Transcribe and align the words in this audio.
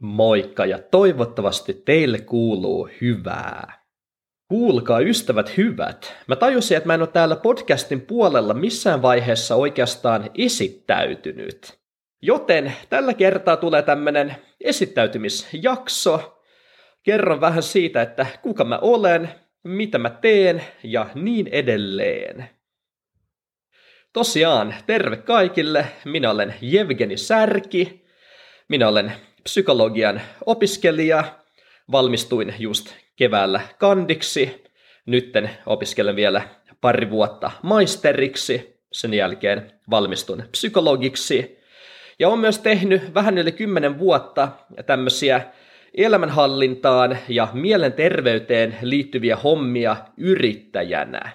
Moikka 0.00 0.66
ja 0.66 0.78
toivottavasti 0.78 1.74
teille 1.74 2.18
kuuluu 2.18 2.88
hyvää. 3.00 3.84
Kuulkaa 4.48 5.00
ystävät 5.00 5.56
hyvät. 5.56 6.16
Mä 6.28 6.36
tajusin, 6.36 6.76
että 6.76 6.86
mä 6.86 6.94
en 6.94 7.00
ole 7.00 7.08
täällä 7.08 7.36
podcastin 7.36 8.00
puolella 8.00 8.54
missään 8.54 9.02
vaiheessa 9.02 9.54
oikeastaan 9.54 10.30
esittäytynyt. 10.38 11.78
Joten 12.22 12.72
tällä 12.88 13.14
kertaa 13.14 13.56
tulee 13.56 13.82
tämmönen 13.82 14.36
esittäytymisjakso. 14.60 16.42
Kerron 17.02 17.40
vähän 17.40 17.62
siitä, 17.62 18.02
että 18.02 18.26
kuka 18.42 18.64
mä 18.64 18.78
olen, 18.78 19.28
mitä 19.64 19.98
mä 19.98 20.10
teen 20.10 20.64
ja 20.82 21.06
niin 21.14 21.48
edelleen. 21.48 22.48
Tosiaan, 24.12 24.74
terve 24.86 25.16
kaikille. 25.16 25.86
Minä 26.04 26.30
olen 26.30 26.54
Jevgeni 26.60 27.16
Särki. 27.16 28.06
Minä 28.68 28.88
olen 28.88 29.12
psykologian 29.44 30.20
opiskelija. 30.46 31.24
Valmistuin 31.92 32.54
just 32.58 32.94
keväällä 33.16 33.60
kandiksi. 33.78 34.64
Nytten 35.06 35.50
opiskelen 35.66 36.16
vielä 36.16 36.42
pari 36.80 37.10
vuotta 37.10 37.50
maisteriksi. 37.62 38.80
Sen 38.92 39.14
jälkeen 39.14 39.72
valmistun 39.90 40.42
psykologiksi. 40.50 41.58
Ja 42.18 42.28
olen 42.28 42.38
myös 42.38 42.58
tehnyt 42.58 43.14
vähän 43.14 43.38
yli 43.38 43.52
kymmenen 43.52 43.98
vuotta 43.98 44.48
tämmöisiä 44.86 45.40
elämänhallintaan 45.94 47.18
ja 47.28 47.48
mielenterveyteen 47.52 48.76
liittyviä 48.82 49.36
hommia 49.36 49.96
yrittäjänä. 50.16 51.30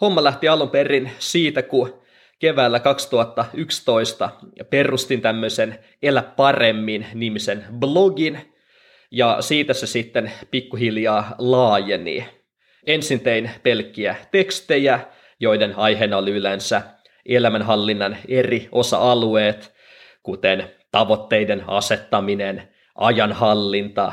Homma 0.00 0.24
lähti 0.24 0.48
alun 0.48 0.70
perin 0.70 1.10
siitä, 1.18 1.62
kun 1.62 2.03
keväällä 2.44 2.80
2011 2.80 4.30
perustin 4.70 5.20
tämmöisen 5.20 5.78
Elä 6.02 6.22
paremmin 6.22 7.06
nimisen 7.14 7.64
blogin, 7.78 8.38
ja 9.10 9.36
siitä 9.40 9.74
se 9.74 9.86
sitten 9.86 10.32
pikkuhiljaa 10.50 11.34
laajeni. 11.38 12.28
Ensin 12.86 13.20
tein 13.20 13.50
pelkkiä 13.62 14.16
tekstejä, 14.30 15.00
joiden 15.40 15.78
aiheena 15.78 16.16
oli 16.16 16.30
yleensä 16.30 16.82
elämänhallinnan 17.26 18.16
eri 18.28 18.68
osa-alueet, 18.72 19.74
kuten 20.22 20.70
tavoitteiden 20.90 21.64
asettaminen, 21.66 22.68
ajanhallinta, 22.94 24.12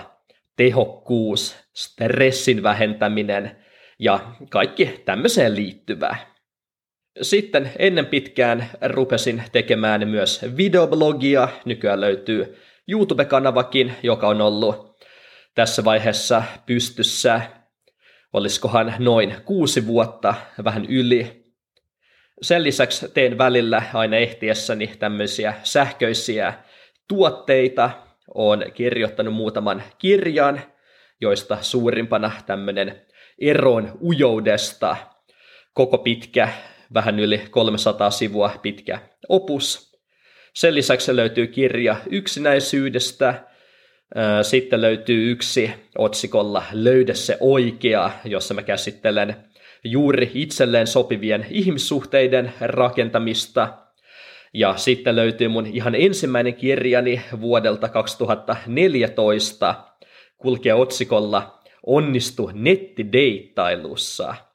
tehokkuus, 0.55 1.55
stressin 1.73 2.63
vähentäminen 2.63 3.55
ja 3.99 4.19
kaikki 4.49 5.01
tämmöiseen 5.05 5.55
liittyvää. 5.55 6.31
Sitten 7.21 7.71
ennen 7.79 8.05
pitkään 8.05 8.69
rupesin 8.81 9.43
tekemään 9.51 10.07
myös 10.07 10.45
videoblogia. 10.57 11.47
Nykyään 11.65 12.01
löytyy 12.01 12.57
YouTube-kanavakin, 12.87 13.93
joka 14.03 14.27
on 14.27 14.41
ollut 14.41 15.05
tässä 15.55 15.83
vaiheessa 15.83 16.43
pystyssä, 16.65 17.41
olisikohan 18.33 18.93
noin 18.99 19.35
kuusi 19.45 19.87
vuotta, 19.87 20.33
vähän 20.63 20.85
yli. 20.85 21.45
Sen 22.41 22.63
lisäksi 22.63 23.09
teen 23.13 23.37
välillä 23.37 23.83
aina 23.93 24.17
ehtiessäni 24.17 24.87
tämmöisiä 24.87 25.53
sähköisiä 25.63 26.53
tuotteita. 27.07 27.89
Olen 28.33 28.71
kirjoittanut 28.71 29.33
muutaman 29.33 29.83
kirjan, 29.97 30.61
joista 31.21 31.57
suurimpana 31.61 32.31
tämmöinen 32.45 33.01
eroon 33.41 33.97
ujoudesta, 34.03 34.95
koko 35.73 35.97
pitkä 35.97 36.49
vähän 36.93 37.19
yli 37.19 37.41
300 37.51 38.11
sivua 38.11 38.51
pitkä 38.61 38.99
opus. 39.29 39.91
Sen 40.53 40.75
lisäksi 40.75 41.15
löytyy 41.15 41.47
kirja 41.47 41.95
yksinäisyydestä, 42.09 43.47
sitten 44.41 44.81
löytyy 44.81 45.31
yksi 45.31 45.73
otsikolla 45.97 46.63
Löydä 46.71 47.13
se 47.13 47.37
oikea, 47.39 48.11
jossa 48.25 48.53
mä 48.53 48.61
käsittelen 48.61 49.35
juuri 49.83 50.31
itselleen 50.33 50.87
sopivien 50.87 51.45
ihmissuhteiden 51.49 52.53
rakentamista. 52.61 53.77
Ja 54.53 54.77
sitten 54.77 55.15
löytyy 55.15 55.47
mun 55.47 55.65
ihan 55.65 55.95
ensimmäinen 55.95 56.55
kirjani 56.55 57.21
vuodelta 57.41 57.89
2014, 57.89 59.75
kulkee 60.37 60.73
otsikolla 60.73 61.59
Onnistu 61.85 62.51
nettideittailussa– 62.53 64.35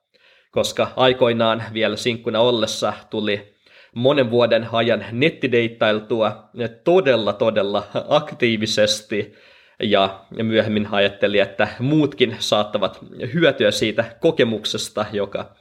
koska 0.57 0.93
aikoinaan 0.97 1.63
vielä 1.73 1.97
sinkkuna 1.97 2.41
ollessa 2.41 2.93
tuli 3.11 3.55
monen 3.95 4.31
vuoden 4.31 4.69
ajan 4.73 5.05
nettideittailtua 5.13 6.51
todella 6.85 7.33
todella 7.33 7.87
aktiivisesti 8.09 9.35
ja 9.83 10.21
myöhemmin 10.43 10.89
ajattelin, 10.91 11.43
että 11.43 11.69
muutkin 11.79 12.37
saattavat 12.39 12.99
hyötyä 13.35 13.71
siitä 13.71 14.05
kokemuksesta, 14.21 15.07
joka 15.13 15.55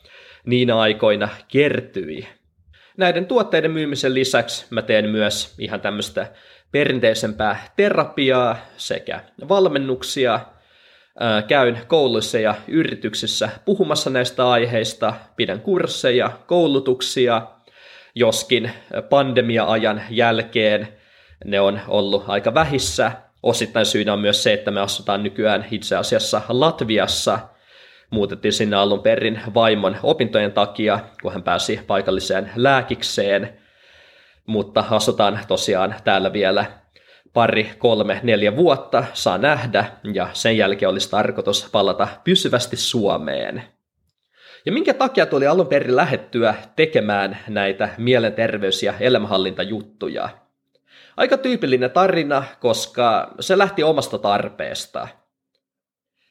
niinä 0.46 0.80
aikoina 0.80 1.30
kertyi. 1.48 2.28
Näiden 2.98 3.26
tuotteiden 3.26 3.72
myymisen 3.72 4.14
lisäksi 4.14 4.66
mä 4.70 4.82
teen 4.82 5.10
myös 5.10 5.56
ihan 5.60 5.82
tämmöistä 5.82 6.28
perinteisempää 6.72 7.74
terapiaa 7.76 8.58
sekä 8.78 9.20
valmennuksia– 9.50 10.40
käyn 11.48 11.80
kouluissa 11.88 12.40
ja 12.40 12.56
yrityksissä 12.68 13.50
puhumassa 13.66 14.10
näistä 14.10 14.50
aiheista, 14.50 15.14
pidän 15.36 15.62
kursseja, 15.62 16.32
koulutuksia, 16.48 17.42
joskin 18.16 18.72
pandemia-ajan 19.10 20.02
jälkeen 20.10 20.88
ne 21.46 21.60
on 21.60 21.82
ollut 21.88 22.24
aika 22.28 22.54
vähissä. 22.54 23.12
Osittain 23.44 23.86
syynä 23.86 24.14
on 24.14 24.20
myös 24.20 24.44
se, 24.44 24.54
että 24.54 24.72
me 24.72 24.82
asutaan 24.82 25.24
nykyään 25.24 25.66
itse 25.72 25.96
asiassa 25.96 26.42
Latviassa. 26.50 27.40
Muutettiin 28.10 28.54
sinne 28.54 28.76
alun 28.76 29.02
perin 29.04 29.42
vaimon 29.54 29.98
opintojen 30.04 30.52
takia, 30.52 31.00
kun 31.22 31.34
hän 31.34 31.44
pääsi 31.44 31.80
paikalliseen 31.88 32.52
lääkikseen. 32.56 33.58
Mutta 34.46 34.84
asutaan 34.90 35.40
tosiaan 35.48 35.96
täällä 36.04 36.34
vielä 36.34 36.66
pari, 37.36 37.72
kolme, 37.78 38.20
neljä 38.24 38.56
vuotta, 38.56 39.04
saa 39.14 39.38
nähdä, 39.38 39.86
ja 40.14 40.30
sen 40.34 40.58
jälkeen 40.58 40.90
olisi 40.90 41.10
tarkoitus 41.10 41.70
palata 41.72 42.08
pysyvästi 42.24 42.76
Suomeen. 42.76 43.64
Ja 44.66 44.72
minkä 44.72 44.94
takia 44.94 45.26
tuli 45.26 45.48
alun 45.48 45.68
perin 45.68 45.96
lähettyä 45.96 46.56
tekemään 46.76 47.38
näitä 47.48 47.90
mielenterveys- 47.98 48.84
ja 48.84 48.94
elämänhallintajuttuja? 49.00 50.30
Aika 51.18 51.38
tyypillinen 51.38 51.92
tarina, 51.92 52.44
koska 52.60 53.34
se 53.40 53.58
lähti 53.58 53.84
omasta 53.84 54.18
tarpeesta. 54.18 55.08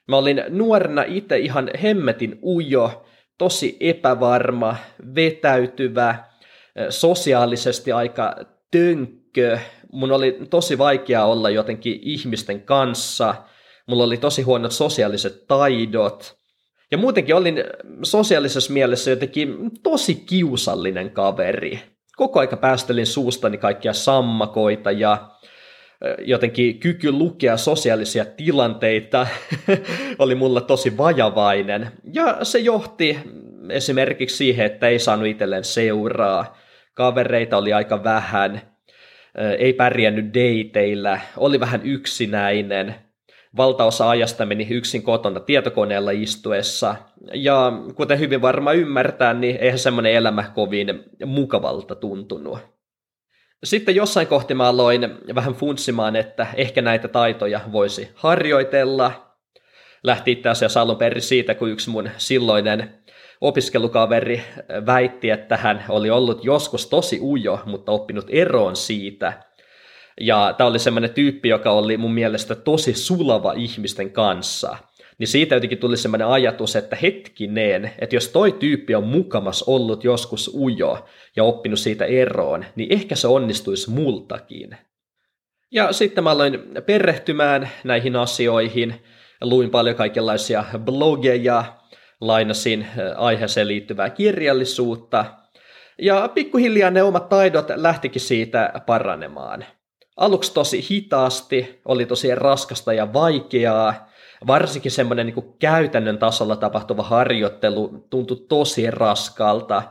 Mä 0.08 0.16
olin 0.16 0.44
nuorena 0.48 1.02
itse 1.06 1.38
ihan 1.38 1.70
hemmetin 1.82 2.38
ujo, 2.42 3.06
tosi 3.38 3.76
epävarma, 3.80 4.76
vetäytyvä, 5.14 6.24
sosiaalisesti 6.88 7.92
aika 7.92 8.36
tönkkö, 8.70 9.58
mun 9.94 10.12
oli 10.12 10.38
tosi 10.50 10.78
vaikea 10.78 11.24
olla 11.24 11.50
jotenkin 11.50 11.98
ihmisten 12.02 12.62
kanssa, 12.62 13.34
mulla 13.86 14.04
oli 14.04 14.16
tosi 14.16 14.42
huonot 14.42 14.72
sosiaaliset 14.72 15.46
taidot, 15.46 16.36
ja 16.90 16.98
muutenkin 16.98 17.34
olin 17.34 17.64
sosiaalisessa 18.02 18.72
mielessä 18.72 19.10
jotenkin 19.10 19.70
tosi 19.82 20.14
kiusallinen 20.14 21.10
kaveri. 21.10 21.80
Koko 22.16 22.40
aika 22.40 22.56
päästelin 22.56 23.06
suustani 23.06 23.58
kaikkia 23.58 23.92
sammakoita 23.92 24.90
ja 24.90 25.28
jotenkin 26.18 26.80
kyky 26.80 27.12
lukea 27.12 27.56
sosiaalisia 27.56 28.24
tilanteita 28.24 29.26
oli 30.18 30.34
mulla 30.34 30.60
tosi 30.60 30.96
vajavainen. 30.96 31.88
Ja 32.12 32.38
se 32.42 32.58
johti 32.58 33.18
esimerkiksi 33.70 34.36
siihen, 34.36 34.66
että 34.66 34.88
ei 34.88 34.98
saanut 34.98 35.26
itselleen 35.26 35.64
seuraa. 35.64 36.56
Kavereita 36.94 37.56
oli 37.56 37.72
aika 37.72 38.04
vähän– 38.04 38.60
ei 39.58 39.72
pärjännyt 39.72 40.34
dateilla, 40.34 41.18
oli 41.36 41.60
vähän 41.60 41.80
yksinäinen, 41.84 42.94
valtaosa 43.56 44.10
ajasta 44.10 44.46
meni 44.46 44.66
yksin 44.70 45.02
kotona 45.02 45.40
tietokoneella 45.40 46.10
istuessa, 46.10 46.96
ja 47.34 47.72
kuten 47.94 48.18
hyvin 48.18 48.42
varma 48.42 48.72
ymmärtää, 48.72 49.34
niin 49.34 49.56
eihän 49.56 49.78
semmoinen 49.78 50.12
elämä 50.12 50.50
kovin 50.54 51.04
mukavalta 51.26 51.94
tuntunut. 51.94 52.58
Sitten 53.64 53.96
jossain 53.96 54.26
kohti 54.26 54.54
mä 54.54 54.68
aloin 54.68 55.18
vähän 55.34 55.54
funtsimaan, 55.54 56.16
että 56.16 56.46
ehkä 56.54 56.82
näitä 56.82 57.08
taitoja 57.08 57.60
voisi 57.72 58.10
harjoitella. 58.14 59.36
Lähti 60.02 60.32
itse 60.32 60.48
asiassa 60.48 60.80
alun 60.80 60.96
perin 60.96 61.22
siitä, 61.22 61.54
kun 61.54 61.70
yksi 61.70 61.90
mun 61.90 62.10
silloinen 62.16 62.94
opiskelukaveri 63.44 64.42
väitti, 64.86 65.30
että 65.30 65.56
hän 65.56 65.84
oli 65.88 66.10
ollut 66.10 66.44
joskus 66.44 66.86
tosi 66.86 67.18
ujo, 67.22 67.60
mutta 67.66 67.92
oppinut 67.92 68.26
eroon 68.28 68.76
siitä. 68.76 69.32
Ja 70.20 70.54
tämä 70.58 70.70
oli 70.70 70.78
semmoinen 70.78 71.10
tyyppi, 71.10 71.48
joka 71.48 71.70
oli 71.70 71.96
mun 71.96 72.14
mielestä 72.14 72.54
tosi 72.54 72.94
sulava 72.94 73.52
ihmisten 73.52 74.10
kanssa. 74.10 74.76
Niin 75.18 75.28
siitä 75.28 75.54
jotenkin 75.54 75.78
tuli 75.78 75.96
semmoinen 75.96 76.26
ajatus, 76.26 76.76
että 76.76 76.96
hetkinen, 76.96 77.90
että 77.98 78.16
jos 78.16 78.28
toi 78.28 78.52
tyyppi 78.52 78.94
on 78.94 79.04
mukamas 79.04 79.62
ollut 79.62 80.04
joskus 80.04 80.50
ujo 80.54 81.04
ja 81.36 81.44
oppinut 81.44 81.78
siitä 81.78 82.04
eroon, 82.04 82.64
niin 82.76 82.92
ehkä 82.92 83.14
se 83.16 83.28
onnistuisi 83.28 83.90
multakin. 83.90 84.76
Ja 85.70 85.92
sitten 85.92 86.24
mä 86.24 86.30
aloin 86.30 86.58
perehtymään 86.86 87.70
näihin 87.84 88.16
asioihin, 88.16 88.94
luin 89.40 89.70
paljon 89.70 89.96
kaikenlaisia 89.96 90.64
blogeja, 90.78 91.64
lainasin 92.26 92.86
aiheeseen 93.16 93.68
liittyvää 93.68 94.10
kirjallisuutta, 94.10 95.24
ja 95.98 96.28
pikkuhiljaa 96.34 96.90
ne 96.90 97.02
omat 97.02 97.28
taidot 97.28 97.66
lähtikin 97.74 98.20
siitä 98.20 98.72
paranemaan. 98.86 99.64
Aluksi 100.16 100.54
tosi 100.54 100.86
hitaasti, 100.90 101.80
oli 101.84 102.06
tosi 102.06 102.34
raskasta 102.34 102.92
ja 102.92 103.12
vaikeaa, 103.12 104.08
varsinkin 104.46 104.90
semmoinen 104.90 105.26
niin 105.26 105.54
käytännön 105.58 106.18
tasolla 106.18 106.56
tapahtuva 106.56 107.02
harjoittelu 107.02 108.06
tuntui 108.10 108.46
tosi 108.48 108.90
raskalta. 108.90 109.82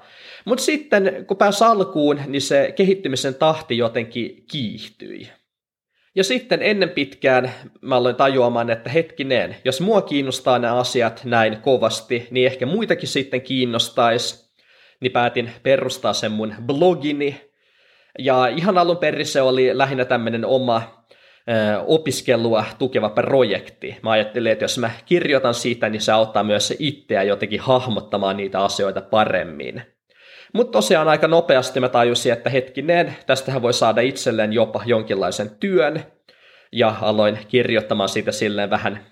Mutta 0.45 0.63
sitten 0.63 1.25
kun 1.27 1.37
pääsi 1.37 1.63
alkuun, 1.63 2.19
niin 2.27 2.41
se 2.41 2.73
kehittymisen 2.75 3.35
tahti 3.35 3.77
jotenkin 3.77 4.45
kiihtyi. 4.51 5.29
Ja 6.15 6.23
sitten 6.23 6.61
ennen 6.61 6.89
pitkään 6.89 7.51
mä 7.81 7.95
aloin 7.95 8.15
tajuamaan, 8.15 8.69
että 8.69 8.89
hetkinen, 8.89 9.55
jos 9.65 9.81
mua 9.81 10.01
kiinnostaa 10.01 10.59
nämä 10.59 10.75
asiat 10.75 11.21
näin 11.25 11.57
kovasti, 11.61 12.27
niin 12.31 12.45
ehkä 12.45 12.65
muitakin 12.65 13.07
sitten 13.07 13.41
kiinnostaisi. 13.41 14.53
Niin 14.99 15.11
päätin 15.11 15.51
perustaa 15.63 16.13
sen 16.13 16.31
mun 16.31 16.55
blogini. 16.65 17.51
Ja 18.19 18.47
ihan 18.47 18.77
alun 18.77 18.97
perin 18.97 19.25
se 19.25 19.41
oli 19.41 19.77
lähinnä 19.77 20.05
tämmöinen 20.05 20.45
oma 20.45 21.05
opiskelua 21.87 22.65
tukeva 22.79 23.09
projekti. 23.09 23.97
Mä 24.03 24.11
ajattelin, 24.11 24.51
että 24.51 24.63
jos 24.63 24.77
mä 24.77 24.91
kirjoitan 25.05 25.53
siitä, 25.53 25.89
niin 25.89 26.01
se 26.01 26.11
auttaa 26.11 26.43
myös 26.43 26.73
itseä 26.79 27.23
jotenkin 27.23 27.59
hahmottamaan 27.59 28.37
niitä 28.37 28.59
asioita 28.59 29.01
paremmin. 29.01 29.81
Mutta 30.53 30.71
tosiaan 30.71 31.07
aika 31.07 31.27
nopeasti 31.27 31.79
mä 31.79 31.89
tajusin, 31.89 32.33
että 32.33 32.49
hetkinen, 32.49 33.15
tästähän 33.25 33.61
voi 33.61 33.73
saada 33.73 34.01
itselleen 34.01 34.53
jopa 34.53 34.81
jonkinlaisen 34.85 35.49
työn, 35.59 36.03
ja 36.71 36.95
aloin 37.01 37.39
kirjoittamaan 37.47 38.09
siitä 38.09 38.31
silleen 38.31 38.69
vähän 38.69 39.05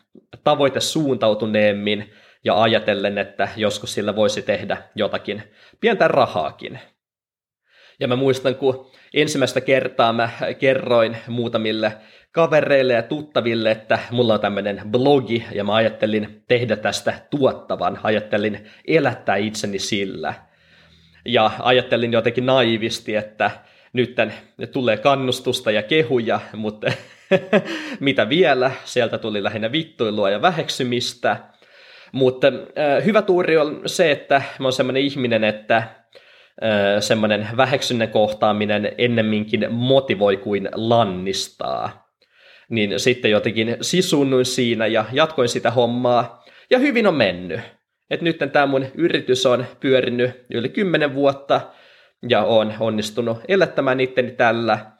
tavoitesuuntautuneemmin 0.43 2.13
ja 2.43 2.61
ajatellen, 2.61 3.17
että 3.17 3.49
joskus 3.55 3.93
sillä 3.93 4.15
voisi 4.15 4.41
tehdä 4.41 4.77
jotakin 4.95 5.43
pientä 5.79 6.07
rahaakin. 6.07 6.79
Ja 7.99 8.07
mä 8.07 8.15
muistan, 8.15 8.55
kun 8.55 8.91
ensimmäistä 9.13 9.61
kertaa 9.61 10.13
mä 10.13 10.29
kerroin 10.59 11.17
muutamille 11.27 11.93
kavereille 12.31 12.93
ja 12.93 13.03
tuttaville, 13.03 13.71
että 13.71 13.99
mulla 14.11 14.33
on 14.33 14.39
tämmöinen 14.39 14.81
blogi 14.91 15.45
ja 15.51 15.63
mä 15.63 15.75
ajattelin 15.75 16.43
tehdä 16.47 16.75
tästä 16.75 17.13
tuottavan, 17.29 17.99
ajattelin 18.03 18.69
elättää 18.87 19.35
itseni 19.35 19.79
sillä. 19.79 20.33
Ja 21.25 21.51
ajattelin 21.59 22.13
jotenkin 22.13 22.45
naivisti, 22.45 23.15
että 23.15 23.51
nyt 23.93 24.15
tulee 24.71 24.97
kannustusta 24.97 25.71
ja 25.71 25.83
kehuja, 25.83 26.39
mutta 26.53 26.91
mitä 27.99 28.29
vielä, 28.29 28.71
sieltä 28.85 29.17
tuli 29.17 29.43
lähinnä 29.43 29.71
vittuilua 29.71 30.29
ja 30.29 30.41
väheksymistä. 30.41 31.37
Mutta 32.11 32.47
äh, 32.47 33.05
hyvä 33.05 33.21
tuuri 33.21 33.57
on 33.57 33.81
se, 33.85 34.11
että 34.11 34.41
mä 34.59 34.65
oon 34.65 34.73
semmoinen 34.73 35.03
ihminen, 35.03 35.43
että 35.43 35.77
äh, 35.77 35.85
semmoinen 36.99 37.47
väheksynnen 37.57 38.09
kohtaaminen 38.09 38.91
ennemminkin 38.97 39.73
motivoi 39.73 40.37
kuin 40.37 40.69
lannistaa. 40.73 42.11
Niin 42.69 42.99
sitten 42.99 43.31
jotenkin 43.31 43.77
sisunnuin 43.81 44.45
siinä 44.45 44.87
ja 44.87 45.05
jatkoin 45.11 45.49
sitä 45.49 45.71
hommaa, 45.71 46.45
ja 46.69 46.79
hyvin 46.79 47.07
on 47.07 47.15
mennyt. 47.15 47.61
Et 48.11 48.21
nyt 48.21 48.37
tämä 48.51 48.65
mun 48.65 48.85
yritys 48.95 49.45
on 49.45 49.65
pyörinyt 49.79 50.45
yli 50.53 50.69
10 50.69 51.15
vuotta, 51.15 51.61
ja 52.29 52.43
on 52.43 52.73
onnistunut 52.79 53.37
elättämään 53.47 53.99
itteni 53.99 54.31
tällä, 54.31 54.91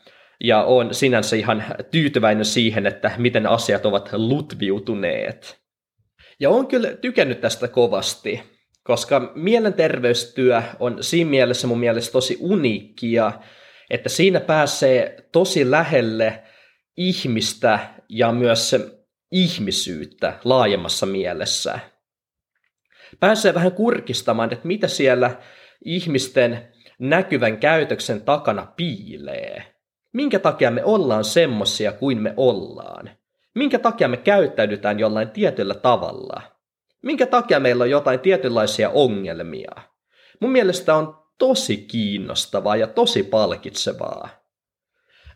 ja 0.43 0.63
on 0.63 0.93
sinänsä 0.93 1.35
ihan 1.35 1.63
tyytyväinen 1.91 2.45
siihen, 2.45 2.87
että 2.87 3.11
miten 3.17 3.47
asiat 3.47 3.85
ovat 3.85 4.09
lutviutuneet. 4.13 5.61
Ja 6.39 6.49
on 6.49 6.67
kyllä 6.67 6.93
tykännyt 6.93 7.41
tästä 7.41 7.67
kovasti, 7.67 8.43
koska 8.83 9.31
mielenterveystyö 9.35 10.61
on 10.79 10.97
siinä 11.01 11.29
mielessä 11.29 11.67
mun 11.67 11.79
mielestä 11.79 12.11
tosi 12.11 12.37
uniikkia, 12.39 13.31
että 13.89 14.09
siinä 14.09 14.39
pääsee 14.39 15.27
tosi 15.31 15.71
lähelle 15.71 16.43
ihmistä 16.97 17.79
ja 18.09 18.31
myös 18.31 18.75
ihmisyyttä 19.31 20.33
laajemmassa 20.43 21.05
mielessä. 21.05 21.79
Pääsee 23.19 23.53
vähän 23.53 23.71
kurkistamaan, 23.71 24.53
että 24.53 24.67
mitä 24.67 24.87
siellä 24.87 25.31
ihmisten 25.85 26.67
näkyvän 26.99 27.57
käytöksen 27.57 28.21
takana 28.21 28.67
piilee. 28.75 29.75
Minkä 30.13 30.39
takia 30.39 30.71
me 30.71 30.83
ollaan 30.83 31.23
semmosia 31.23 31.91
kuin 31.91 32.21
me 32.21 32.33
ollaan? 32.37 33.09
Minkä 33.55 33.79
takia 33.79 34.07
me 34.07 34.17
käyttäydytään 34.17 34.99
jollain 34.99 35.29
tietyllä 35.29 35.73
tavalla? 35.73 36.41
Minkä 37.01 37.25
takia 37.25 37.59
meillä 37.59 37.83
on 37.83 37.89
jotain 37.89 38.19
tietynlaisia 38.19 38.89
ongelmia? 38.89 39.71
Mun 40.39 40.51
mielestä 40.51 40.95
on 40.95 41.17
tosi 41.37 41.77
kiinnostavaa 41.77 42.75
ja 42.75 42.87
tosi 42.87 43.23
palkitsevaa. 43.23 44.29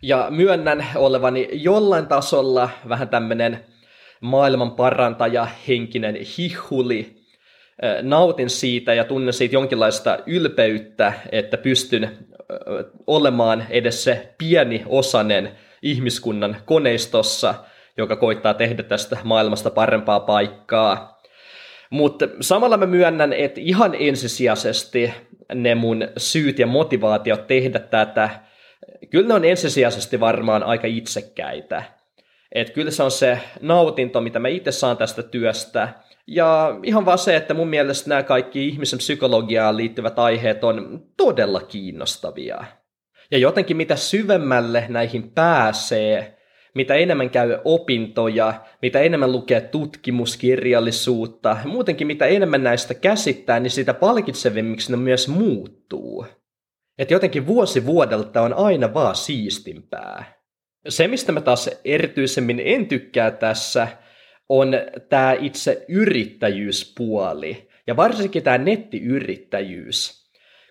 Ja 0.01 0.27
myönnän 0.29 0.85
olevani 0.95 1.49
jollain 1.51 2.07
tasolla 2.07 2.69
vähän 2.89 3.09
tämmönen 3.09 3.65
maailman 4.21 4.71
parantaja, 4.71 5.47
henkinen 5.67 6.15
hihuli. 6.37 7.14
Nautin 8.01 8.49
siitä 8.49 8.93
ja 8.93 9.03
tunnen 9.03 9.33
siitä 9.33 9.55
jonkinlaista 9.55 10.17
ylpeyttä, 10.25 11.13
että 11.31 11.57
pystyn 11.57 12.17
olemaan 13.07 13.65
edes 13.69 14.03
se 14.03 14.33
pieni 14.37 14.83
osanen 14.85 15.51
ihmiskunnan 15.81 16.57
koneistossa, 16.65 17.53
joka 17.97 18.15
koittaa 18.15 18.53
tehdä 18.53 18.83
tästä 18.83 19.17
maailmasta 19.23 19.69
parempaa 19.69 20.19
paikkaa. 20.19 21.21
Mutta 21.89 22.27
samalla 22.41 22.77
mä 22.77 22.85
myönnän, 22.85 23.33
että 23.33 23.61
ihan 23.61 23.95
ensisijaisesti 23.99 25.13
ne 25.53 25.75
mun 25.75 26.07
syyt 26.17 26.59
ja 26.59 26.67
motivaatiot 26.67 27.47
tehdä 27.47 27.79
tätä, 27.79 28.29
kyllä 29.09 29.27
ne 29.27 29.33
on 29.33 29.45
ensisijaisesti 29.45 30.19
varmaan 30.19 30.63
aika 30.63 30.87
itsekkäitä. 30.87 31.83
Että 32.51 32.73
kyllä 32.73 32.91
se 32.91 33.03
on 33.03 33.11
se 33.11 33.39
nautinto, 33.61 34.21
mitä 34.21 34.39
mä 34.39 34.47
itse 34.47 34.71
saan 34.71 34.97
tästä 34.97 35.23
työstä, 35.23 35.89
ja 36.27 36.79
ihan 36.83 37.05
vaan 37.05 37.17
se, 37.17 37.35
että 37.35 37.53
mun 37.53 37.67
mielestä 37.67 38.09
nämä 38.09 38.23
kaikki 38.23 38.67
ihmisen 38.67 38.99
psykologiaan 38.99 39.77
liittyvät 39.77 40.19
aiheet 40.19 40.63
on 40.63 41.05
todella 41.17 41.61
kiinnostavia. 41.61 42.63
Ja 43.31 43.37
jotenkin 43.37 43.77
mitä 43.77 43.95
syvemmälle 43.95 44.85
näihin 44.89 45.31
pääsee, 45.31 46.37
mitä 46.75 46.95
enemmän 46.95 47.29
käy 47.29 47.57
opintoja, 47.65 48.53
mitä 48.81 48.99
enemmän 48.99 49.31
lukee 49.31 49.61
tutkimuskirjallisuutta, 49.61 51.57
muutenkin 51.65 52.07
mitä 52.07 52.25
enemmän 52.25 52.63
näistä 52.63 52.93
käsittää, 52.93 53.59
niin 53.59 53.71
sitä 53.71 53.93
palkitsevimmiksi 53.93 54.91
ne 54.91 54.97
myös 54.97 55.27
muuttuu. 55.27 56.25
Että 56.97 57.13
jotenkin 57.13 57.47
vuosi 57.47 57.85
vuodelta 57.85 58.41
on 58.41 58.53
aina 58.53 58.93
vaan 58.93 59.15
siistimpää. 59.15 60.35
Se, 60.89 61.07
mistä 61.07 61.31
mä 61.31 61.41
taas 61.41 61.69
erityisemmin 61.85 62.61
en 62.65 62.87
tykkää 62.87 63.31
tässä, 63.31 63.87
on 64.49 64.73
tämä 65.09 65.35
itse 65.39 65.85
yrittäjyyspuoli. 65.87 67.69
Ja 67.87 67.95
varsinkin 67.95 68.43
tämä 68.43 68.57
nettiyrittäjyys. 68.57 70.25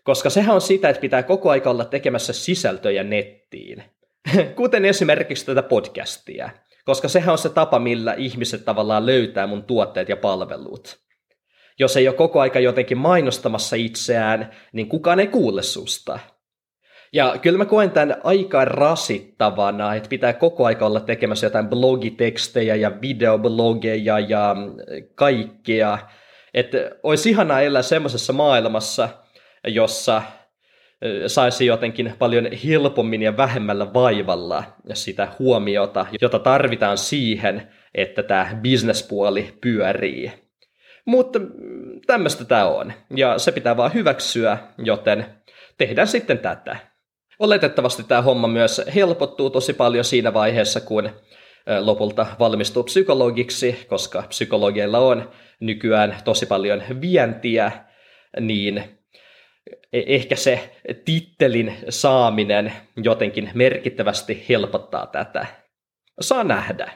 Koska 0.04 0.31
sehän 0.31 0.54
on 0.54 0.61
sitä, 0.61 0.88
että 0.88 1.00
pitää 1.00 1.23
koko 1.23 1.50
aika 1.50 1.71
olla 1.71 1.85
tekemässä 1.85 2.33
sisältöjä 2.33 3.02
nettiin. 3.02 3.85
Kuten 4.57 4.85
esimerkiksi 4.85 5.47
tätä 5.47 5.62
podcastia. 5.62 6.50
Koska 6.85 7.09
sehän 7.09 7.33
on 7.33 7.38
se 7.38 7.49
tapa, 7.49 7.78
millä 7.78 8.14
ihmiset 8.14 8.64
tavallaan 8.64 9.07
löytää 9.07 9.47
mun 9.47 9.64
tuotteet 9.64 10.09
ja 10.09 10.16
palvelut. 10.16 10.99
Jos 11.78 11.97
ei 11.97 12.09
ole 12.09 12.16
koko 12.16 12.40
aika 12.40 12.61
jotenkin 12.61 12.99
mainostamassa 12.99 13.76
itseään, 13.76 14.50
niin 14.73 14.88
kukaan 14.88 15.21
ei 15.21 15.26
kuule 15.26 15.62
susta. 15.62 16.19
Ja 17.14 17.35
kyllä 17.42 17.59
mä 17.59 17.64
koen 17.64 17.90
tämän 17.90 18.16
aika 18.25 18.64
rasittavana, 18.64 19.94
että 19.94 20.09
pitää 20.09 20.33
koko 20.33 20.66
aika 20.66 20.87
olla 20.87 21.00
tekemässä 21.00 21.47
jotain 21.47 21.68
blogitekstejä 21.68 22.75
ja 22.75 22.92
videoblogeja 23.00 24.18
ja 24.18 24.56
kaikkea. 25.14 25.99
Että 26.54 26.78
olisi 27.02 27.30
ihanaa 27.30 27.61
elää 27.61 27.83
semmoisessa 27.83 28.33
maailmassa, 28.33 29.09
jossa 29.66 30.23
saisi 31.26 31.66
jotenkin 31.66 32.14
paljon 32.18 32.49
helpommin 32.66 33.23
ja 33.23 33.37
vähemmällä 33.37 33.94
vaivalla 33.94 34.64
sitä 34.92 35.28
huomiota, 35.38 36.06
jota 36.21 36.38
tarvitaan 36.38 36.99
siihen, 36.99 37.68
että 37.94 38.23
tämä 38.23 38.59
bisnespuoli 38.62 39.54
pyörii. 39.61 40.33
Mutta 41.04 41.40
tämmöistä 42.06 42.44
tämä 42.44 42.64
on, 42.64 42.92
ja 43.16 43.38
se 43.38 43.52
pitää 43.52 43.76
vaan 43.76 43.94
hyväksyä, 43.94 44.59
joten 44.78 45.26
tehdään 45.78 46.09
sitten 46.09 46.38
tätä. 46.38 46.94
Oletettavasti 47.38 48.05
tämä 48.05 48.23
homma 48.23 48.49
myös 48.49 48.83
helpottuu 48.95 49.50
tosi 49.50 49.73
paljon 49.73 50.05
siinä 50.05 50.35
vaiheessa, 50.35 50.81
kun 50.81 51.11
lopulta 51.81 52.26
valmistuu 52.38 52.83
psykologiksi, 52.83 53.87
koska 53.88 54.25
psykologeilla 54.29 54.99
on 54.99 55.31
nykyään 55.61 56.17
tosi 56.25 56.47
paljon 56.47 56.83
vientiä, 57.00 57.73
niin 58.41 58.79
e-, 59.93 60.03
ehkä 60.07 60.37
se 60.37 60.76
tittelin 61.05 61.76
saaminen 61.88 62.73
jotenkin 62.97 63.50
merkittävästi 63.55 64.45
helpottaa 64.49 65.07
tätä. 65.07 65.47
saa 66.21 66.45
nähdä. 66.45 66.93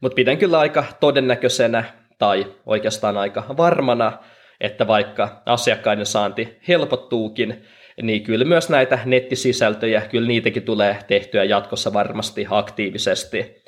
Mutta 0.00 0.14
pidän 0.14 0.38
kyllä 0.38 0.58
aika 0.58 0.84
todennäköisenä, 1.00 1.84
tai 2.18 2.46
oikeastaan 2.66 3.16
aika 3.16 3.44
varmana, 3.56 4.12
että 4.60 4.86
vaikka 4.86 5.42
asiakkaiden 5.46 6.06
saanti 6.06 6.58
helpottuukin, 6.68 7.64
niin 8.02 8.22
kyllä 8.22 8.44
myös 8.44 8.68
näitä 8.68 8.98
nettisisältöjä, 9.04 10.00
kyllä 10.00 10.28
niitäkin 10.28 10.62
tulee 10.62 10.96
tehtyä 11.08 11.44
jatkossa 11.44 11.92
varmasti 11.92 12.46
aktiivisesti, 12.50 13.64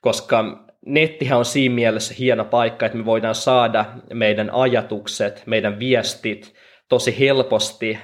koska 0.00 0.68
nettihän 0.86 1.38
on 1.38 1.44
siinä 1.44 1.74
mielessä 1.74 2.14
hieno 2.18 2.44
paikka, 2.44 2.86
että 2.86 2.98
me 2.98 3.04
voidaan 3.04 3.34
saada 3.34 3.84
meidän 4.14 4.50
ajatukset, 4.50 5.42
meidän 5.46 5.78
viestit 5.78 6.54
tosi 6.88 7.18
helposti 7.18 7.98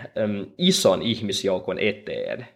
ison 0.59 1.03
ihmisjoukon 1.03 1.79
eteen. 1.79 2.47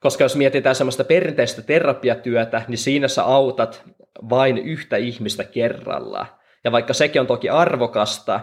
Koska 0.00 0.24
jos 0.24 0.36
mietitään 0.36 0.74
semmoista 0.74 1.04
perinteistä 1.04 1.62
terapiatyötä, 1.62 2.62
niin 2.68 2.78
siinä 2.78 3.08
sä 3.08 3.24
autat 3.24 3.82
vain 4.30 4.58
yhtä 4.58 4.96
ihmistä 4.96 5.44
kerralla. 5.44 6.26
Ja 6.64 6.72
vaikka 6.72 6.92
sekin 6.92 7.20
on 7.20 7.26
toki 7.26 7.48
arvokasta, 7.48 8.40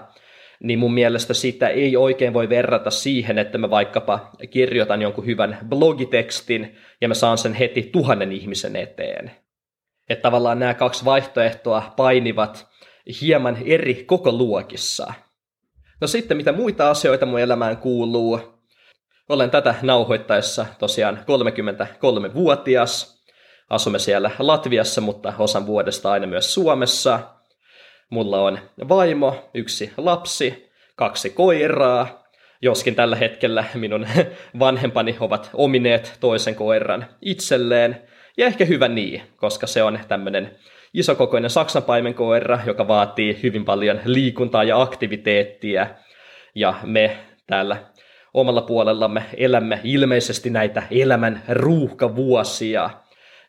niin 0.64 0.80
mun 0.80 0.94
mielestä 0.94 1.34
sitä 1.34 1.68
ei 1.68 1.98
oikein 1.98 2.34
voi 2.34 2.50
verrata 2.50 2.92
siihen, 2.92 3.38
että 3.38 3.58
mä 3.58 3.70
vaikkapa 3.70 4.32
kirjoitan 4.50 5.02
jonkun 5.02 5.26
hyvän 5.26 5.58
blogitekstin 5.70 6.76
ja 7.02 7.08
mä 7.08 7.14
saan 7.14 7.38
sen 7.38 7.54
heti 7.54 7.90
tuhannen 7.94 8.32
ihmisen 8.32 8.76
eteen. 8.76 9.32
Että 10.10 10.22
tavallaan 10.22 10.60
nämä 10.60 10.74
kaksi 10.74 11.06
vaihtoehtoa 11.06 11.94
painivat 11.98 12.68
hieman 13.22 13.58
eri 13.66 14.04
koko 14.04 14.32
luokissa. 14.32 15.14
No 16.02 16.08
sitten, 16.08 16.38
mitä 16.38 16.52
muita 16.52 16.90
asioita 16.90 17.26
mun 17.26 17.40
elämään 17.40 17.78
kuuluu? 17.78 18.40
Olen 19.30 19.50
tätä 19.50 19.76
nauhoittaessa 19.82 20.66
tosiaan 20.80 21.18
33-vuotias. 21.18 23.22
Asumme 23.70 24.00
siellä 24.00 24.32
Latviassa, 24.40 25.02
mutta 25.02 25.34
osan 25.40 25.66
vuodesta 25.66 26.12
aina 26.12 26.28
myös 26.28 26.54
Suomessa. 26.54 27.20
Mulla 28.12 28.42
on 28.42 28.60
vaimo, 28.90 29.50
yksi 29.54 29.92
lapsi, 29.98 30.72
kaksi 30.96 31.30
koiraa, 31.30 32.24
joskin 32.62 32.96
tällä 32.96 33.16
hetkellä 33.16 33.64
minun 33.74 34.08
vanhempani 34.60 35.18
ovat 35.20 35.50
omineet 35.54 36.18
toisen 36.20 36.56
koiran 36.56 37.06
itselleen, 37.22 38.02
ja 38.38 38.46
ehkä 38.46 38.66
hyvä 38.66 38.88
niin, 38.88 39.22
koska 39.36 39.68
se 39.68 39.84
on 39.84 40.00
tämmöinen 40.08 40.56
isokokoinen 40.94 41.50
saksanpaimenkoira, 41.50 42.60
joka 42.66 42.88
vaatii 42.88 43.40
hyvin 43.44 43.66
paljon 43.66 44.00
liikuntaa 44.06 44.64
ja 44.64 44.82
aktiviteettia, 44.82 45.88
ja 46.56 46.74
me 46.84 47.18
täällä 47.48 47.78
omalla 48.34 48.62
puolellamme 48.62 49.24
elämme 49.38 49.80
ilmeisesti 49.84 50.50
näitä 50.50 50.84
elämän 50.92 51.44
ruuhkavuosia, 51.50 52.90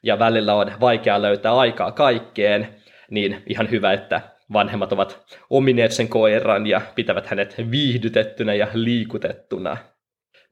ja 0.02 0.18
välillä 0.18 0.54
on 0.54 0.72
vaikea 0.80 1.22
löytää 1.22 1.54
aikaa 1.54 1.92
kaikkeen, 1.92 2.68
niin 3.10 3.42
ihan 3.46 3.70
hyvä, 3.70 3.92
että 3.92 4.31
vanhemmat 4.52 4.92
ovat 4.92 5.36
omineet 5.50 5.92
sen 5.92 6.08
koiran 6.08 6.66
ja 6.66 6.80
pitävät 6.94 7.26
hänet 7.26 7.54
viihdytettynä 7.70 8.54
ja 8.54 8.68
liikutettuna. 8.74 9.76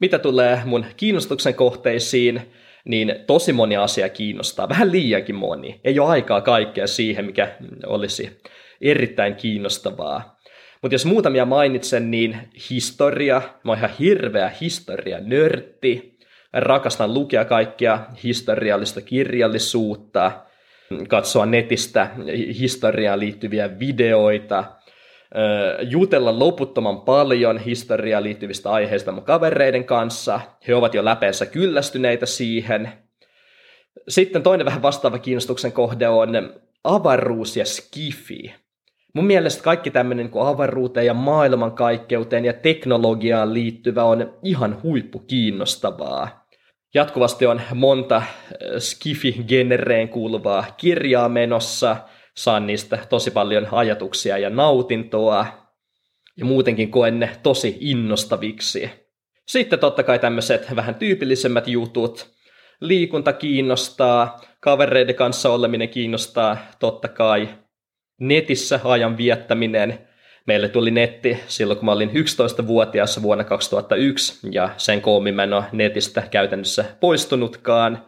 Mitä 0.01 0.19
tulee 0.19 0.63
mun 0.65 0.87
kiinnostuksen 0.97 1.55
kohteisiin, 1.55 2.53
niin 2.85 3.15
tosi 3.27 3.53
moni 3.53 3.77
asia 3.77 4.09
kiinnostaa, 4.09 4.69
vähän 4.69 4.93
liiankin 4.93 5.35
moni. 5.35 5.81
Ei 5.85 5.99
ole 5.99 6.11
aikaa 6.11 6.41
kaikkea 6.41 6.87
siihen, 6.87 7.25
mikä 7.25 7.57
olisi 7.87 8.41
erittäin 8.81 9.35
kiinnostavaa. 9.35 10.41
Mutta 10.83 10.95
jos 10.95 11.05
muutamia 11.05 11.45
mainitsen, 11.45 12.11
niin 12.11 12.39
historia, 12.71 13.43
mä 13.65 13.73
oon 13.73 13.79
ihan 13.79 13.91
hirveä 13.99 14.53
historia 14.61 15.19
nörtti, 15.21 16.19
rakastan 16.53 17.15
lukea 17.15 17.45
kaikkia 17.45 17.99
historiallista 18.25 19.01
kirjallisuutta, 19.01 20.33
katsoa 21.09 21.47
netistä 21.47 22.11
historiaan 22.59 23.21
liittyviä 23.21 23.79
videoita, 23.79 24.65
jutella 25.81 26.39
loputtoman 26.39 27.01
paljon 27.01 27.59
historiaan 27.59 28.23
liittyvistä 28.23 28.71
aiheista 28.71 29.13
mun 29.13 29.25
kavereiden 29.25 29.85
kanssa. 29.85 30.41
He 30.69 30.75
ovat 30.75 30.95
jo 30.95 31.05
läpeensä 31.05 31.47
kyllästyneitä 31.47 32.27
siihen. 32.27 32.93
Sitten 34.09 34.43
toinen 34.43 34.67
vähän 34.67 34.83
vastaava 34.83 35.19
kiinnostuksen 35.19 35.73
kohde 35.73 36.09
on 36.09 36.29
avaruus 36.85 37.57
ja 37.57 37.65
skifi. 37.65 38.55
Mun 39.15 39.25
mielestä 39.25 39.63
kaikki 39.63 39.91
tämmöinen 39.91 40.27
niin 40.27 40.47
avaruuteen 40.47 41.07
ja 41.07 41.15
maailmankaikkeuteen 41.15 42.45
ja 42.45 42.53
teknologiaan 42.53 43.55
liittyvä 43.55 44.05
on 44.05 44.39
ihan 44.43 44.83
huippu 44.83 45.19
kiinnostavaa. 45.19 46.47
Jatkuvasti 46.95 47.47
on 47.47 47.61
monta 47.75 48.23
skifi-genereen 48.79 50.09
kuuluvaa 50.09 50.65
kirjaa 50.77 51.29
menossa– 51.29 51.97
saan 52.37 52.67
niistä 52.67 52.99
tosi 53.09 53.31
paljon 53.31 53.69
ajatuksia 53.73 54.39
ja 54.39 54.51
nautintoa, 54.51 55.47
ja 56.37 56.45
muutenkin 56.45 56.91
koen 56.91 57.21
ne 57.21 57.31
tosi 57.43 57.77
innostaviksi. 57.81 58.91
Sitten 59.47 59.79
totta 59.79 60.03
kai 60.03 60.19
tämmöiset 60.19 60.77
vähän 60.77 60.95
tyypillisemmät 60.95 61.69
jutut. 61.69 62.31
Liikunta 62.81 63.33
kiinnostaa, 63.33 64.41
kavereiden 64.61 65.15
kanssa 65.15 65.53
oleminen 65.53 65.89
kiinnostaa 65.89 66.57
totta 66.79 67.09
kai. 67.09 67.49
Netissä 68.21 68.81
ajan 68.85 69.17
viettäminen. 69.17 70.09
Meille 70.51 70.69
tuli 70.69 70.91
netti 70.91 71.39
silloin, 71.47 71.79
kun 71.79 71.85
mä 71.85 71.93
olin 71.93 72.11
11-vuotias 72.11 73.23
vuonna 73.23 73.45
2001, 73.45 74.49
ja 74.53 74.69
sen 74.77 75.01
koommin 75.01 75.35
mä 75.35 75.43
en 75.43 75.53
ole 75.53 75.65
netistä 75.73 76.23
käytännössä 76.31 76.85
poistunutkaan. 77.01 78.05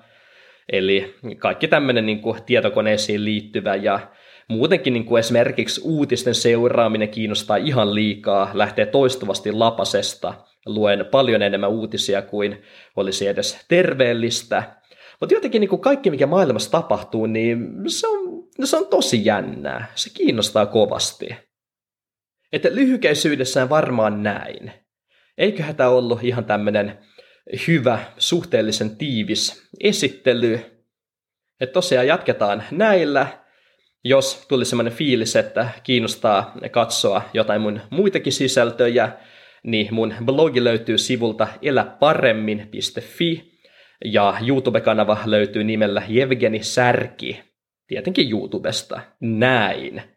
Eli 0.72 1.14
kaikki 1.38 1.68
tämmöinen 1.68 2.06
niin 2.06 2.20
kuin 2.20 2.42
tietokoneisiin 2.42 3.24
liittyvä 3.24 3.74
ja 3.74 4.00
muutenkin 4.48 4.92
niin 4.92 5.04
kuin 5.04 5.20
esimerkiksi 5.20 5.80
uutisten 5.84 6.34
seuraaminen 6.34 7.08
kiinnostaa 7.08 7.56
ihan 7.56 7.94
liikaa, 7.94 8.50
lähtee 8.54 8.86
toistuvasti 8.86 9.52
lapasesta, 9.52 10.34
luen 10.66 11.06
paljon 11.10 11.42
enemmän 11.42 11.70
uutisia 11.70 12.22
kuin 12.22 12.62
olisi 12.96 13.26
edes 13.26 13.64
terveellistä. 13.68 14.62
Mutta 15.20 15.34
jotenkin 15.34 15.60
niin 15.60 15.70
kuin 15.70 15.82
kaikki, 15.82 16.10
mikä 16.10 16.26
maailmassa 16.26 16.70
tapahtuu, 16.70 17.26
niin 17.26 17.58
se 17.86 18.06
on, 18.06 18.44
se 18.64 18.76
on 18.76 18.86
tosi 18.86 19.24
jännää. 19.24 19.86
Se 19.94 20.10
kiinnostaa 20.14 20.66
kovasti. 20.66 21.51
Että 22.52 22.68
lyhykäisyydessään 22.72 23.68
varmaan 23.68 24.22
näin. 24.22 24.72
Eiköhän 25.38 25.76
tämä 25.76 25.88
ollut 25.88 26.24
ihan 26.24 26.44
tämmöinen 26.44 26.98
hyvä, 27.68 27.98
suhteellisen 28.18 28.96
tiivis 28.96 29.68
esittely. 29.80 30.60
Että 31.60 31.72
tosiaan 31.72 32.06
jatketaan 32.06 32.64
näillä. 32.70 33.26
Jos 34.04 34.46
tuli 34.48 34.64
semmoinen 34.64 34.92
fiilis, 34.92 35.36
että 35.36 35.68
kiinnostaa 35.82 36.54
katsoa 36.70 37.22
jotain 37.34 37.60
mun 37.60 37.80
muitakin 37.90 38.32
sisältöjä, 38.32 39.12
niin 39.62 39.94
mun 39.94 40.14
blogi 40.24 40.64
löytyy 40.64 40.98
sivulta 40.98 41.48
eläparemmin.fi 41.62 43.52
ja 44.04 44.34
YouTube-kanava 44.46 45.18
löytyy 45.24 45.64
nimellä 45.64 46.02
Jevgeni 46.08 46.62
Särki, 46.62 47.40
tietenkin 47.86 48.30
YouTubesta. 48.30 49.00
Näin. 49.20 50.11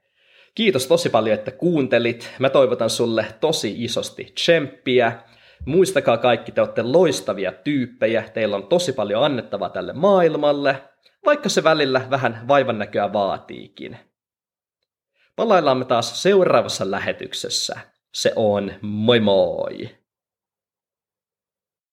Kiitos 0.55 0.87
tosi 0.87 1.09
paljon, 1.09 1.33
että 1.33 1.51
kuuntelit. 1.51 2.31
Mä 2.39 2.49
toivotan 2.49 2.89
sulle 2.89 3.25
tosi 3.39 3.83
isosti 3.83 4.31
tsemppiä 4.35 5.21
Muistakaa 5.65 6.17
kaikki, 6.17 6.51
te 6.51 6.61
olette 6.61 6.83
loistavia 6.83 7.51
tyyppejä, 7.51 8.23
teillä 8.33 8.55
on 8.55 8.67
tosi 8.67 8.93
paljon 8.93 9.23
annettavaa 9.23 9.69
tälle 9.69 9.93
maailmalle, 9.93 10.83
vaikka 11.25 11.49
se 11.49 11.63
välillä 11.63 12.07
vähän 12.09 12.47
vaivan 12.47 12.79
näköä 12.79 13.13
vaatiikin. 13.13 13.97
Palaillaan 15.35 15.77
me 15.77 15.85
taas 15.85 16.23
seuraavassa 16.23 16.91
lähetyksessä. 16.91 17.79
Se 18.13 18.33
on 18.35 18.73
moi 18.81 19.19
moi! 19.19 19.89